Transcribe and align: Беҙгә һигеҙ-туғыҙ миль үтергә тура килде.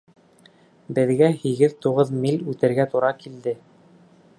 Беҙгә 0.99 1.29
һигеҙ-туғыҙ 1.43 2.13
миль 2.25 2.43
үтергә 2.55 2.89
тура 2.95 3.17
килде. 3.23 3.57